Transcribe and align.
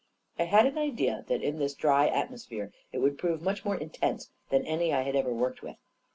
I 0.39 0.45
had 0.45 0.65
an 0.65 0.79
idea 0.79 1.25
that 1.27 1.43
in 1.43 1.59
this 1.59 1.75
dry 1.75 2.07
atmosphere 2.07 2.73
it 2.91 2.97
would 3.01 3.19
prove 3.19 3.43
much 3.43 3.63
more 3.63 3.75
intense 3.77 4.31
than 4.49 4.65
any 4.65 4.91
I 4.91 5.01
had 5.03 5.15
ever 5.15 5.31
worked 5.31 5.61
with. 5.61 5.77